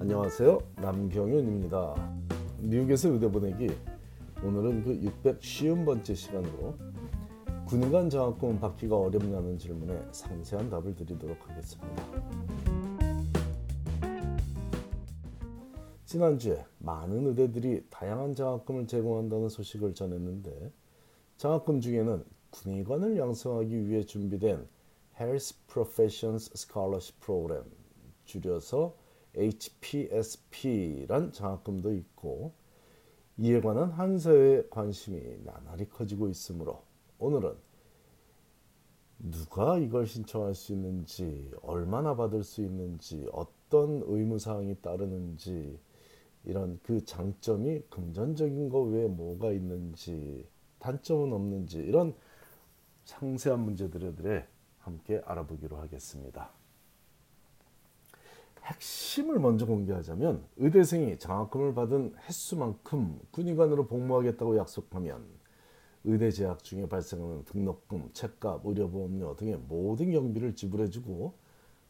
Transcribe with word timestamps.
안녕하세요. 0.00 0.58
남경윤입니다. 0.76 1.94
미국에서 2.60 3.10
의대 3.10 3.30
보내기 3.30 3.68
오늘은 4.42 4.82
그 4.82 4.98
650번째 4.98 6.16
시간으로 6.16 6.74
군의관 7.66 8.08
장학금 8.08 8.58
받기가 8.60 8.96
어렵냐는 8.96 9.58
질문에 9.58 10.02
상세한 10.10 10.70
답을 10.70 10.94
드리도록 10.94 11.36
하겠습니다. 11.46 12.02
지난주에 16.06 16.64
많은 16.78 17.26
의대들이 17.26 17.84
다양한 17.90 18.34
장학금을 18.34 18.86
제공한다는 18.86 19.50
소식을 19.50 19.92
전했는데 19.92 20.72
장학금 21.36 21.82
중에는 21.82 22.24
군의관을 22.48 23.18
양성하기 23.18 23.86
위해 23.86 24.02
준비된 24.02 24.66
Health 25.20 25.58
Professions 25.66 26.50
Scholarship 26.54 27.20
Program 27.20 27.66
줄여서 28.24 28.94
HPSP란 29.36 31.32
장학금도 31.32 31.94
있고 31.94 32.52
이에 33.38 33.60
관한 33.60 33.90
한사회의 33.90 34.68
관심이 34.70 35.20
나날이 35.44 35.88
커지고 35.88 36.28
있으므로 36.28 36.82
오늘은 37.18 37.54
누가 39.18 39.78
이걸 39.78 40.06
신청할 40.06 40.54
수 40.54 40.72
있는지 40.72 41.50
얼마나 41.62 42.16
받을 42.16 42.42
수 42.42 42.62
있는지 42.62 43.28
어떤 43.32 44.02
의무사항이 44.06 44.76
따르는지 44.80 45.78
이런 46.44 46.80
그 46.82 47.04
장점이 47.04 47.82
금전적인 47.90 48.70
거 48.70 48.80
외에 48.80 49.06
뭐가 49.08 49.52
있는지 49.52 50.48
단점은 50.78 51.32
없는지 51.32 51.78
이런 51.78 52.14
상세한 53.04 53.60
문제들에 53.60 54.14
대해 54.16 54.46
함께 54.78 55.20
알아보기로 55.24 55.76
하겠습니다. 55.76 56.50
핵심을 58.80 59.38
먼저 59.38 59.66
공개하자면 59.66 60.42
의대생이 60.56 61.18
장학금을 61.18 61.74
받은 61.74 62.14
횟수만큼 62.26 63.20
군의관으로 63.30 63.86
복무하겠다고 63.86 64.56
약속하면 64.56 65.22
의대 66.04 66.30
재학 66.30 66.64
중에 66.64 66.88
발생하는 66.88 67.44
등록금, 67.44 68.08
책값, 68.14 68.64
의료보험료 68.64 69.36
등의 69.36 69.58
모든 69.68 70.12
경비를 70.12 70.56
지불해주고 70.56 71.34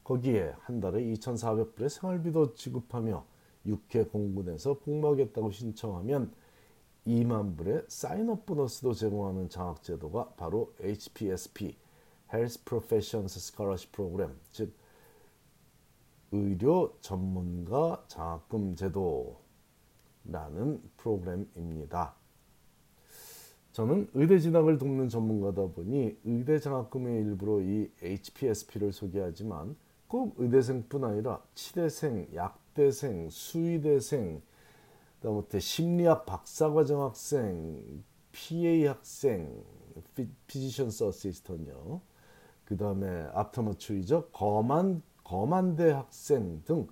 거기에 0.03 0.53
한 0.59 0.81
달에 0.81 1.01
2,400불의 1.05 1.89
생활비도 1.89 2.55
지급하며 2.55 3.25
6회 3.67 4.11
공군에서 4.11 4.81
복무하겠다고 4.81 5.53
신청하면 5.53 6.33
2만 7.07 7.57
불의 7.57 7.85
사인업 7.87 8.47
보너스도 8.47 8.95
제공하는 8.95 9.49
장학 9.49 9.85
제도가 9.85 10.31
바로 10.31 10.75
HPSP, 10.81 11.77
Health 12.33 12.65
Professions 12.65 13.37
Scholarship 13.37 13.93
Program, 13.93 14.37
즉 14.51 14.80
의료 16.33 16.97
전문가 17.01 18.05
장학금 18.09 18.77
제도라는 18.77 19.39
프로그램입니다. 20.97 22.15
저는 23.73 24.11
의대 24.15 24.39
진학을 24.39 24.79
돕는 24.79 25.09
전문가다 25.09 25.69
보니 25.69 26.19
의대 26.25 26.59
장학금의 26.59 27.23
일부로 27.23 27.61
이 27.61 27.91
HPSP를 28.03 28.93
소개하지만 28.93 29.77
꼭 30.09 30.35
의대생뿐 30.39 31.05
아니라 31.05 31.41
치대생, 31.55 32.27
약대생, 32.35 33.31
수의대생, 33.31 34.43
그다음에 35.21 35.61
심리학 35.61 36.27
박사과정 36.27 37.03
학생, 37.03 38.03
PA 38.33 38.87
학생, 38.87 39.63
피지션스 40.49 41.05
어시스턴요. 41.05 42.01
그 42.65 42.77
다음에 42.77 43.29
아프터머추리죠. 43.35 44.31
검안 44.33 45.03
검안대 45.31 45.93
학생 45.93 46.61
등 46.65 46.89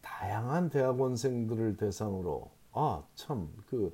다양한 0.00 0.70
대학원생들을 0.70 1.76
대상으로 1.76 2.48
아 2.72 3.02
참 3.16 3.48
그 3.68 3.92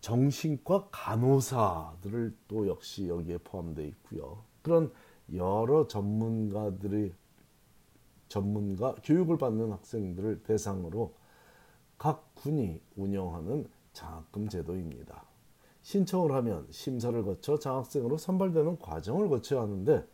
정신과 0.00 0.88
간호사들을 0.90 2.36
또 2.48 2.66
역시 2.66 3.06
여기에 3.08 3.38
포함되어 3.44 3.84
있고요. 3.86 4.42
그런 4.62 4.90
여러 5.34 5.86
전문가들이 5.86 7.14
전문가 8.28 8.96
교육을 9.04 9.38
받는 9.38 9.70
학생들을 9.70 10.42
대상으로 10.42 11.14
각 11.96 12.34
군이 12.34 12.80
운영하는 12.96 13.68
장학금 13.92 14.48
제도입니다. 14.48 15.22
신청을 15.82 16.32
하면 16.32 16.66
심사를 16.70 17.22
거쳐 17.22 17.58
장학생으로 17.58 18.16
선발되는 18.16 18.78
과정을 18.78 19.28
거쳐야 19.28 19.62
하는데 19.62 20.08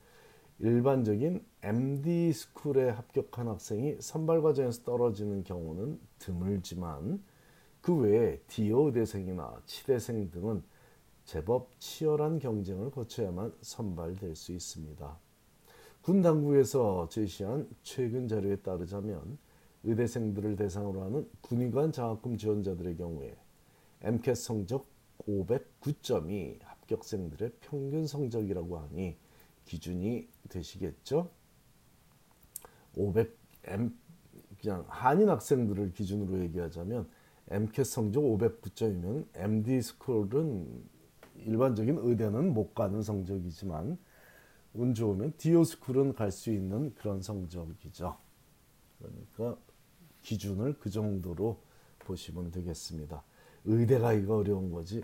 일반적인 0.59 1.44
MD 1.62 2.33
스쿨에 2.33 2.89
합격한 2.89 3.49
학생이 3.49 3.97
선발 4.00 4.41
과정에서 4.41 4.84
떨어지는 4.84 5.44
경우는 5.44 6.00
드물지만 6.19 7.22
그 7.83 7.94
외에 7.94 8.39
디오 8.49 8.87
의대생이나 8.87 9.61
치대생 9.66 10.31
등은 10.31 10.62
제법 11.25 11.78
치열한 11.78 12.39
경쟁을 12.39 12.91
거쳐야만 12.91 13.53
선발될 13.61 14.34
수 14.34 14.53
있습니다. 14.53 15.19
군 16.00 16.22
당국에서 16.22 17.09
제시한 17.11 17.69
최근 17.83 18.27
자료에 18.27 18.56
따르자면 18.56 19.39
의대생들을 19.84 20.56
대상으로 20.56 21.03
하는 21.03 21.28
군의관 21.43 21.93
장학금 21.93 22.39
지원자들의 22.39 22.97
경우에 22.97 23.37
MCAT 24.03 24.41
성적 24.41 24.87
509점이 25.27 26.61
합격생들의 26.62 27.53
평균 27.61 28.06
성적이라고 28.06 28.78
하니 28.78 29.16
기준이 29.66 30.28
되시겠죠. 30.49 31.31
500 32.97 33.37
M 33.65 33.94
그냥 34.60 34.84
한인 34.88 35.28
학생들을 35.28 35.93
기준으로 35.93 36.41
얘기하자면 36.44 37.09
MCAT 37.49 37.84
성적 37.84 38.22
509점이면 38.22 39.27
MD 39.34 39.82
스쿨은 39.82 40.84
일반적인 41.37 41.99
의대는 42.00 42.54
못 42.54 42.75
가는 42.75 43.03
성적이지만 43.03 43.99
운 44.75 44.94
좋으면 44.94 45.34
DO 45.37 45.62
school은 45.62 46.15
갈 46.15 46.31
수 46.31 46.50
있는 46.50 46.94
그런 46.94 47.22
성적이죠. 47.22 48.16
그러니까 48.98 49.60
기준을 50.22 50.78
그 50.78 50.91
정도로 50.91 51.60
보시면 52.00 52.50
되겠습니다. 52.50 53.22
의대가 53.65 54.12
이거 54.12 54.37
어려운 54.37 54.71
거지 54.71 55.03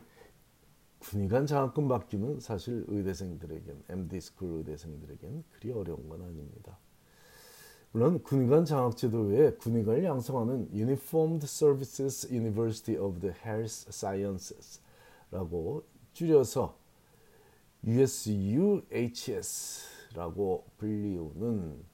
군의관 1.03 1.47
장학금 1.47 1.89
받기는 1.89 2.39
사실 2.41 2.85
의대생들에겐 2.87 3.83
MD 3.89 4.21
school 4.21 4.59
의대생들에겐 4.59 5.43
그리 5.51 5.73
어려운 5.73 6.09
건 6.09 6.23
아닙니다. 6.23 6.79
물론 7.91 8.23
군의관 8.23 8.65
장학제도 8.65 9.23
외에 9.23 9.51
군의관을 9.55 10.05
양성하는 10.05 10.71
Uniformed 10.73 11.45
Services 11.45 12.33
University 12.33 12.97
of 12.97 13.19
the 13.21 13.35
Health 13.45 13.89
Sciences라고 13.89 15.83
줄여서 16.13 16.79
USUHS라고 17.85 18.95
불리우는 20.79 21.85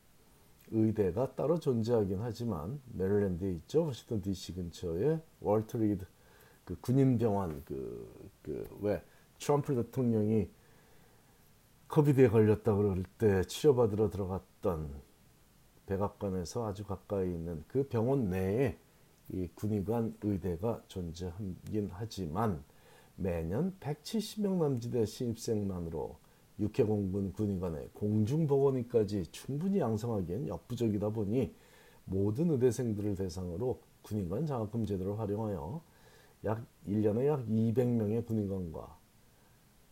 의대가 0.71 1.35
따로 1.35 1.59
존재하긴 1.59 2.19
하지만 2.21 2.79
메릴랜드에 2.93 3.53
있죠. 3.53 3.87
워싱턴 3.87 4.21
DC 4.21 4.53
근처에 4.53 5.19
월터 5.41 5.79
리드 5.79 6.05
그 6.69 6.79
군인병원 6.81 7.65
그 7.65 8.07
그 8.43 8.67
왜 8.81 9.03
트럼프 9.39 9.75
대통령이 9.75 10.49
COVID에 11.89 12.29
걸렸다 12.29 12.75
그럴 12.75 13.03
때 13.19 13.43
치료받으러 13.45 14.11
들어갔던 14.11 14.91
백악관에서 15.87 16.67
아주 16.67 16.85
가까이 16.85 17.33
있는 17.33 17.65
그 17.69 17.87
병원 17.89 18.29
내에 18.29 18.77
이 19.31 19.49
군의관 19.55 20.17
의대가 20.23 20.83
존재하긴 20.89 21.89
하지만 21.93 22.63
매년 23.17 23.75
170명 23.81 24.59
남짓의 24.59 25.07
신입생만으로 25.07 26.17
육해공군 26.61 27.33
군의관의 27.33 27.91
공중보건의까지 27.95 29.27
충분히 29.31 29.79
양성하기엔 29.79 30.49
역부족이다 30.49 31.11
보니 31.11 31.55
모든 32.05 32.51
의대생들을 32.51 33.17
대상으로 33.17 33.81
군의관 34.03 34.47
장학금 34.47 34.85
제도를 34.85 35.19
활용하여 35.19 35.83
약 36.45 36.65
1년에 36.87 37.27
약 37.27 37.47
200명의 37.47 38.25
군의관과 38.27 38.99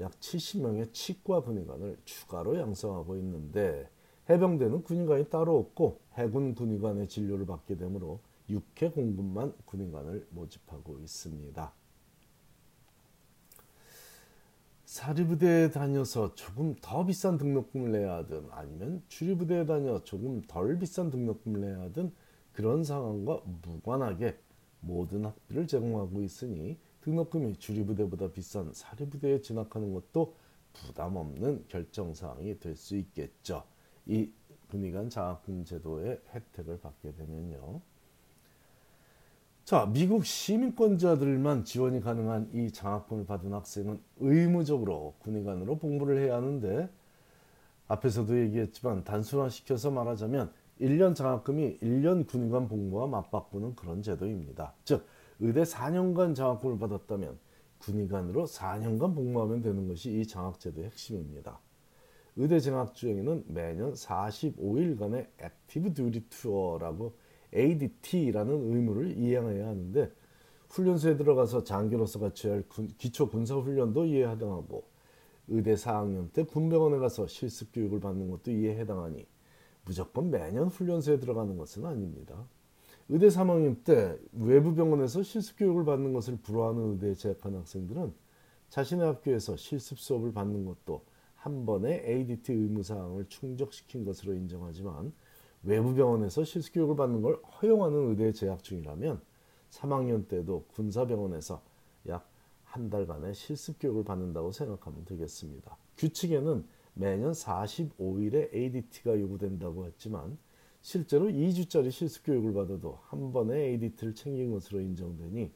약 0.00 0.12
70명의 0.20 0.92
치과 0.92 1.42
군의관을 1.42 1.98
추가로 2.04 2.58
양성하고 2.58 3.16
있는데 3.16 3.90
해병대는 4.28 4.82
군의관이 4.82 5.30
따로 5.30 5.58
없고 5.58 6.00
해군 6.14 6.54
군의관의 6.54 7.08
진료를 7.08 7.46
받게 7.46 7.76
되므로 7.76 8.20
육해 8.48 8.90
공군만 8.90 9.54
군의관을 9.64 10.26
모집하고 10.30 10.98
있습니다. 11.00 11.72
사립부대에 14.84 15.70
다녀서 15.70 16.34
조금 16.36 16.74
더 16.80 17.04
비싼 17.04 17.36
등록금을 17.38 17.90
내야 17.90 18.14
하든 18.18 18.48
아니면 18.50 19.02
주리부대에 19.08 19.66
다녀 19.66 20.02
조금 20.04 20.42
덜 20.42 20.78
비싼 20.78 21.10
등록금을 21.10 21.60
내야 21.60 21.80
하든 21.82 22.12
그런 22.52 22.84
상황과 22.84 23.42
무관하게 23.62 24.38
모든 24.86 25.24
학비를 25.24 25.66
제공하고 25.66 26.22
있으니 26.22 26.78
등록금이 27.02 27.56
주리부대보다 27.58 28.32
비싼 28.32 28.72
사립부대에 28.72 29.40
진학하는 29.40 29.92
것도 29.92 30.34
부담 30.72 31.16
없는 31.16 31.64
결정사항이 31.68 32.58
될 32.58 32.76
수 32.76 32.96
있겠죠. 32.96 33.64
이 34.06 34.30
군의관 34.70 35.10
장학금 35.10 35.64
제도의 35.64 36.20
혜택을 36.34 36.80
받게 36.80 37.14
되면요. 37.14 37.80
자, 39.64 39.86
미국 39.92 40.24
시민권자들만 40.24 41.64
지원이 41.64 42.00
가능한 42.00 42.50
이 42.52 42.70
장학금을 42.70 43.26
받은 43.26 43.52
학생은 43.52 44.00
의무적으로 44.18 45.14
군의관으로 45.20 45.78
복무를 45.78 46.18
해야 46.22 46.36
하는데 46.36 46.88
앞에서도 47.88 48.38
얘기했지만 48.42 49.02
단순화시켜서 49.04 49.90
말하자면 49.90 50.52
1년 50.80 51.14
장학금이 51.14 51.78
1년 51.78 52.26
군의관 52.26 52.68
복무와 52.68 53.06
맞바꾸는 53.06 53.76
그런 53.76 54.02
제도입니다. 54.02 54.74
즉 54.84 55.06
의대 55.40 55.62
4년간 55.62 56.34
장학금을 56.34 56.78
받았다면 56.78 57.38
군의관으로 57.78 58.46
4년간 58.46 59.14
복무하면 59.14 59.62
되는 59.62 59.88
것이 59.88 60.20
이 60.20 60.26
장학제도의 60.26 60.86
핵심입니다. 60.86 61.58
의대 62.36 62.60
장학 62.60 62.94
중에는 62.94 63.44
매년 63.48 63.92
45일간의 63.94 65.26
active 65.38 65.94
duty 65.94 66.28
tour라고 66.28 67.14
ADT라는 67.54 68.74
의무를 68.74 69.16
이행해야 69.16 69.68
하는데 69.68 70.12
훈련소에 70.68 71.16
들어가서 71.16 71.64
장교로서 71.64 72.18
갖춰야 72.18 72.54
할 72.54 72.62
군, 72.68 72.88
기초 72.98 73.28
군사 73.28 73.54
훈련도 73.54 74.04
이에 74.06 74.28
해당하고 74.28 74.84
의대 75.48 75.74
4학년 75.74 76.32
때 76.32 76.42
군병원에 76.42 76.98
가서 76.98 77.26
실습 77.26 77.72
교육을 77.72 78.00
받는 78.00 78.30
것도 78.30 78.50
이에 78.50 78.76
해당하니 78.76 79.26
무조건 79.86 80.30
매년 80.30 80.68
훈련소에 80.68 81.18
들어가는 81.18 81.56
것은 81.56 81.86
아닙니다. 81.86 82.46
의대 83.08 83.28
3학년 83.28 83.82
때 83.84 84.18
외부 84.32 84.74
병원에서 84.74 85.22
실습 85.22 85.58
교육을 85.58 85.84
받는 85.84 86.12
것을 86.12 86.36
불허하는 86.36 86.92
의대에 86.92 87.14
재학한 87.14 87.54
학생들은 87.54 88.12
자신의 88.68 89.06
학교에서 89.06 89.56
실습 89.56 89.98
수업을 89.98 90.32
받는 90.32 90.66
것도 90.66 91.04
한 91.36 91.64
번의 91.64 92.04
ADT 92.04 92.52
의무 92.52 92.82
사항을 92.82 93.26
충족시킨 93.28 94.04
것으로 94.04 94.34
인정하지만 94.34 95.12
외부 95.62 95.94
병원에서 95.94 96.44
실습 96.44 96.74
교육을 96.74 96.96
받는 96.96 97.22
걸 97.22 97.40
허용하는 97.62 98.10
의대에 98.10 98.32
재학 98.32 98.62
중이라면 98.62 99.22
3학년 99.70 100.28
때도 100.28 100.66
군사 100.68 101.06
병원에서 101.06 101.62
약 102.08 102.36
한 102.76 102.90
달간의 102.90 103.34
실습 103.34 103.78
교육을 103.80 104.04
받는다고 104.04 104.52
생각하면 104.52 105.04
되겠습니다. 105.06 105.76
규칙에는 105.96 106.66
매년 106.98 107.32
45일의 107.32 108.54
ADT가 108.54 109.20
요구된다고 109.20 109.84
했지만 109.86 110.38
실제로 110.80 111.26
2주짜리 111.26 111.90
실습 111.90 112.24
교육을 112.24 112.54
받아도 112.54 113.00
한 113.08 113.32
번의 113.32 113.72
ADT를 113.72 114.14
챙긴 114.14 114.50
것으로 114.50 114.80
인정되니 114.80 115.52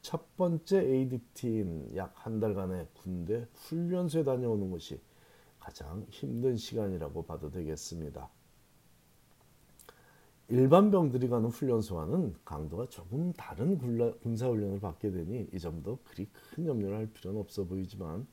첫 0.00 0.34
번째 0.38 0.80
ADT인 0.80 1.96
약 1.96 2.14
한 2.24 2.40
달간의 2.40 2.88
군대 2.94 3.46
훈련소에 3.52 4.24
다녀오는 4.24 4.70
것이 4.70 4.98
가장 5.58 6.06
힘든 6.08 6.56
시간이라고 6.56 7.24
봐도 7.24 7.50
되겠습니다. 7.50 8.30
일반 10.48 10.90
병들이 10.90 11.28
가는 11.28 11.48
훈련소와는 11.50 12.36
강도가 12.44 12.88
조금 12.88 13.34
다른 13.34 13.76
군사훈련을 14.20 14.80
받게 14.80 15.10
되니 15.10 15.48
이 15.52 15.58
점도 15.58 15.98
그리 16.04 16.26
큰 16.32 16.66
염려를 16.66 16.96
할 16.96 17.06
필요는 17.06 17.38
없어 17.38 17.64
보이지만 17.64 18.26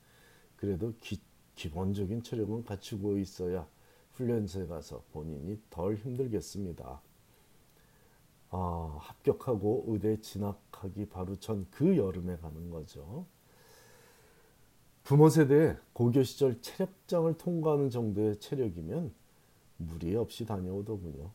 그래도 0.56 0.94
기, 1.00 1.20
기본적인 1.58 2.22
체력은 2.22 2.64
갖추고 2.64 3.18
있어야 3.18 3.66
훈련소에 4.12 4.68
가서 4.68 5.02
본인이 5.12 5.60
덜 5.70 5.96
힘들겠습니다. 5.96 7.00
아, 8.50 8.98
합격하고 9.00 9.84
의대 9.88 10.20
진학하기 10.20 11.06
바로 11.08 11.34
전 11.36 11.66
그 11.72 11.96
여름에 11.96 12.36
가는 12.36 12.70
거죠. 12.70 13.26
부모 15.02 15.28
세대에 15.28 15.76
고교 15.94 16.22
시절 16.22 16.60
체력장을 16.62 17.36
통과하는 17.36 17.90
정도의 17.90 18.38
체력이면 18.38 19.12
무리 19.78 20.14
없이 20.14 20.46
다녀오더군요. 20.46 21.32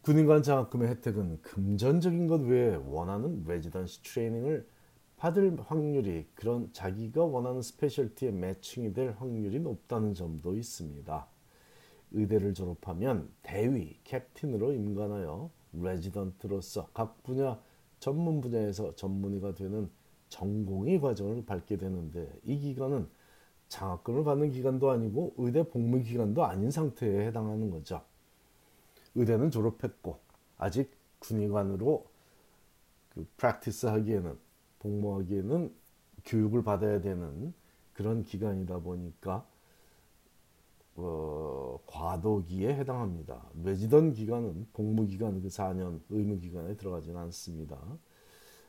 군의관 0.00 0.42
장학금의 0.42 0.88
혜택은 0.88 1.42
금전적인 1.42 2.26
것 2.26 2.40
외에 2.40 2.74
원하는 2.76 3.44
residency 3.44 4.02
training을 4.02 4.66
받을 5.20 5.54
확률이 5.66 6.26
그런 6.34 6.72
자기가 6.72 7.22
원하는 7.22 7.60
specialty에 7.60 8.30
매칭이 8.30 8.94
될 8.94 9.10
확률이 9.18 9.60
높다는 9.60 10.14
점도 10.14 10.56
있습니다. 10.56 11.26
의대를 12.12 12.54
졸업하면 12.54 13.28
대위, 13.42 13.98
캡틴으로 14.04 14.72
임관하여 14.72 15.50
레지던트로서 15.74 16.88
각 16.94 17.22
분야 17.22 17.60
전문 17.98 18.40
분야에서 18.40 18.96
전문의가 18.96 19.54
되는 19.54 19.90
전공의 20.30 21.02
과정을 21.02 21.44
밟게 21.44 21.76
되는데 21.76 22.32
이 22.44 22.58
기간은 22.58 23.06
장학금을 23.68 24.24
받는 24.24 24.50
기간도 24.52 24.90
아니고 24.90 25.34
의대 25.36 25.62
복무 25.68 26.00
기간도 26.00 26.46
아닌 26.46 26.70
상태에 26.70 27.26
해당하는 27.26 27.70
거죠. 27.70 28.00
의대는 29.14 29.50
졸업했고 29.50 30.18
아직 30.56 30.90
군의관으로 31.18 32.06
그 33.10 33.26
프랙티스 33.36 33.84
하기에는 33.84 34.49
복무하기에는 34.80 35.72
교육을 36.24 36.62
받아야 36.62 37.00
되는 37.00 37.54
그런 37.94 38.24
기간이다 38.24 38.80
보니까 38.80 39.46
어, 40.96 41.78
과도기에 41.86 42.74
해당합니다. 42.74 43.42
레지던 43.62 44.12
기간은 44.12 44.68
복무 44.72 45.06
기간 45.06 45.40
그 45.40 45.48
4년 45.48 46.00
의무 46.10 46.40
기간에 46.40 46.76
들어가지는 46.76 47.16
않습니다. 47.20 47.78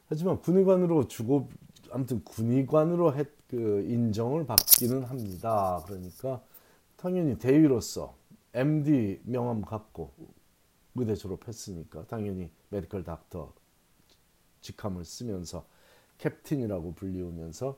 하지만 0.08 0.40
군의관으로 0.40 1.08
주고 1.08 1.50
아무튼 1.90 2.24
군의관으로 2.24 3.16
했, 3.16 3.28
그 3.48 3.82
인정을 3.82 4.46
받기는 4.46 5.04
합니다. 5.04 5.84
그러니까 5.86 6.42
당연히 6.96 7.38
대위로서 7.38 8.16
MD 8.54 9.22
명함 9.26 9.62
갖고 9.62 10.12
의대 10.96 11.16
졸업했으니까 11.16 12.06
당연히 12.08 12.50
메디컬 12.70 13.04
닥터 13.04 13.54
직함을 14.62 15.04
쓰면서 15.04 15.66
캡틴이라고 16.22 16.94
불리우면서 16.94 17.78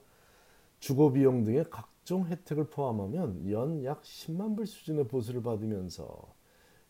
주거 0.79 1.11
비용 1.13 1.45
등의 1.45 1.65
각종 1.69 2.27
혜택을 2.27 2.69
포함하면 2.69 3.49
연 3.49 3.83
약 3.85 4.01
10만 4.03 4.55
불 4.57 4.67
수준의 4.67 5.07
보수를 5.07 5.41
받으면서 5.41 6.35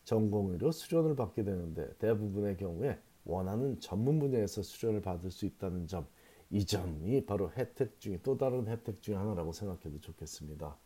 전공의로 0.04 0.72
수련을 0.72 1.16
받게 1.16 1.44
되는데 1.44 1.88
대부분의 1.98 2.56
경우에 2.56 2.98
원하는 3.24 3.78
전문 3.80 4.18
분야에서 4.18 4.62
수련을 4.62 5.00
받을 5.00 5.30
수 5.30 5.46
있다는 5.46 5.86
점, 5.86 6.06
이 6.50 6.66
점이 6.66 7.24
바로 7.24 7.50
혜택 7.52 8.00
중에 8.00 8.20
또 8.22 8.36
다른 8.36 8.66
혜택 8.68 9.00
중에 9.00 9.14
하나라고 9.14 9.52
생각해도 9.52 10.00
좋겠습니다. 10.00 10.76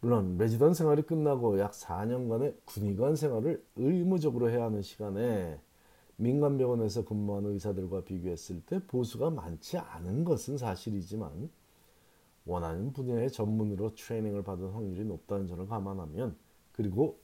물론 0.00 0.36
레지던 0.36 0.74
생활이 0.74 1.02
끝나고 1.02 1.58
약 1.60 1.72
4년간의 1.72 2.56
군의관 2.66 3.16
생활을 3.16 3.64
의무적으로 3.76 4.50
해야 4.50 4.64
하는 4.64 4.82
시간에 4.82 5.58
민간병원에서 6.16 7.04
근무하는 7.04 7.52
의사들과 7.52 8.04
비교했을 8.04 8.60
때 8.62 8.80
보수가 8.86 9.30
많지 9.30 9.78
않은 9.78 10.24
것은 10.24 10.58
사실이지만 10.58 11.50
원하는 12.46 12.92
분야의 12.92 13.32
전문으로 13.32 13.94
트레이닝을 13.94 14.42
받은 14.42 14.70
확률이 14.70 15.04
높다는 15.04 15.46
점을 15.46 15.66
감안하면 15.66 16.36
그리고 16.72 17.18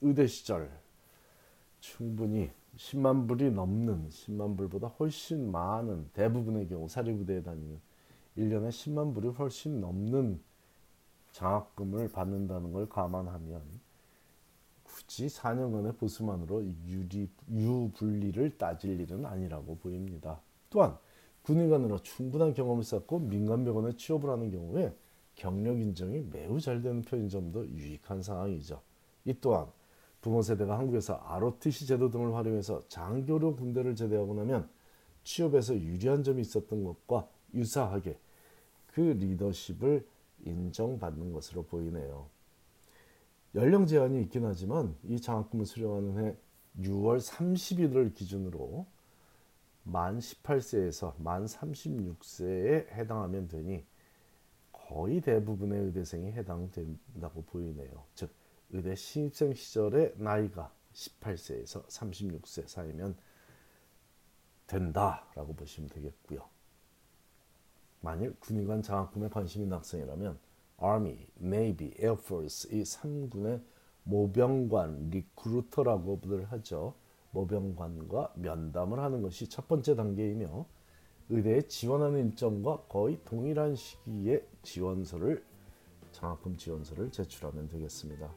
의대 0.00 0.26
시절 0.26 0.70
충분히 1.80 2.50
10만 2.76 3.26
불이 3.28 3.52
넘는 3.52 4.08
10만 4.10 4.56
불보다 4.56 4.88
훨씬 4.88 5.50
많은 5.50 6.10
대부분의 6.12 6.68
경우 6.68 6.88
사립부대에 6.88 7.42
다니는 7.42 7.80
1년에 8.36 8.68
10만 8.68 9.14
불이 9.14 9.28
훨씬 9.28 9.80
넘는 9.80 10.40
장학금을 11.32 12.10
받는다는 12.12 12.72
걸 12.72 12.88
감안하면 12.88 13.62
굳이 15.06 15.26
4년간의 15.28 15.96
보수만으로 15.98 16.64
유리, 16.86 17.28
유분리를 17.48 18.58
따질 18.58 19.00
일은 19.00 19.24
아니라고 19.24 19.76
보입니다. 19.78 20.40
또한 20.68 20.98
군의관으로 21.42 22.02
충분한 22.02 22.54
경험을 22.54 22.82
쌓고 22.82 23.20
민간병원에 23.20 23.96
취업을 23.96 24.28
하는 24.28 24.50
경우에 24.50 24.92
경력 25.36 25.80
인정이 25.80 26.26
매우 26.32 26.60
잘 26.60 26.82
되는 26.82 27.02
편인 27.02 27.28
점도 27.28 27.66
유익한 27.68 28.20
상황이죠. 28.20 28.82
이 29.24 29.34
또한 29.40 29.66
부모 30.20 30.42
세대가 30.42 30.76
한국에서 30.76 31.14
ROTC 31.14 31.86
제도 31.86 32.10
등을 32.10 32.34
활용해서 32.34 32.88
장교로 32.88 33.54
군대를 33.54 33.94
제대하고 33.94 34.34
나면 34.34 34.68
취업에서 35.22 35.76
유리한 35.76 36.24
점이 36.24 36.40
있었던 36.40 36.82
것과 36.82 37.28
유사하게 37.54 38.18
그 38.88 39.00
리더십을 39.00 40.04
인정받는 40.44 41.32
것으로 41.32 41.64
보이네요. 41.64 42.28
연령 43.56 43.86
제한이 43.86 44.20
있긴 44.24 44.44
하지만 44.44 44.94
이 45.02 45.18
장학금을 45.18 45.64
수령하는 45.64 46.18
해 46.18 46.36
6월 46.78 47.18
30일을 47.18 48.14
기준으로 48.14 48.86
만 49.82 50.18
18세에서 50.18 51.14
만 51.22 51.46
36세에 51.46 52.90
해당하면 52.92 53.48
되니 53.48 53.82
거의 54.72 55.22
대부분의 55.22 55.84
의대생이 55.84 56.32
해당된다고 56.32 57.44
보이네요. 57.44 58.04
즉 58.14 58.30
의대 58.70 58.94
신입생 58.94 59.54
시절의 59.54 60.16
나이가 60.18 60.70
18세에서 60.92 61.86
36세 61.86 62.68
사이면 62.68 63.16
된다라고 64.66 65.54
보시면 65.54 65.88
되겠고요. 65.88 66.46
만일 68.02 68.38
군의관 68.38 68.82
장학금에 68.82 69.30
관심 69.30 69.62
있는 69.62 69.78
학생이라면 69.78 70.45
Army, 70.82 71.26
Navy, 71.40 71.92
Air 71.98 72.16
Force 72.18 72.70
이 72.76 72.82
3군의 72.82 73.62
모병관 74.04 75.10
recruiter라고들 75.10 76.44
하죠. 76.52 76.94
모병관과 77.32 78.34
면담을 78.36 78.98
하는 78.98 79.22
것이 79.22 79.48
첫 79.48 79.68
번째 79.68 79.94
단계이며 79.96 80.66
의대에 81.28 81.62
지원하는 81.62 82.26
일정과 82.26 82.84
거의 82.88 83.18
동일한 83.24 83.74
시기에 83.74 84.46
지원서를 84.62 85.44
장학금 86.12 86.56
지원서를 86.56 87.10
제출하면 87.10 87.68
되겠습니다. 87.68 88.32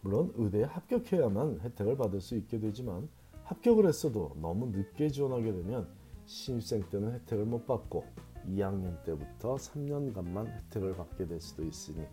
물론 0.00 0.32
의대에 0.36 0.62
합격해야만 0.64 1.60
혜택을 1.60 1.96
받을 1.96 2.20
수 2.20 2.36
있게 2.36 2.60
되지만 2.60 3.08
합격을 3.44 3.86
했어도 3.86 4.36
너무 4.40 4.66
늦게 4.66 5.08
지원하게 5.08 5.52
되면 5.52 5.88
신입생 6.26 6.88
때는 6.90 7.12
혜택을 7.14 7.44
못 7.44 7.66
받고 7.66 8.04
2학년 8.48 9.02
때부터 9.04 9.56
3년간만 9.56 10.46
혜택을 10.46 10.96
받게 10.96 11.26
될 11.26 11.40
수도 11.40 11.64
있으니 11.64 12.06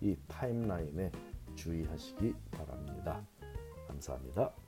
이 0.00 0.16
타임라인에 0.28 1.10
주의하시기 1.54 2.34
바랍니다. 2.50 3.24
감사합니다. 3.88 4.61